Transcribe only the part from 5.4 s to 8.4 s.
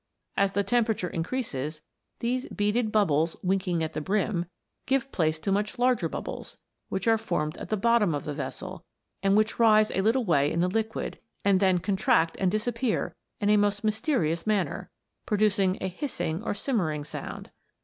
much larger bubbles, which are formed at the bottom of the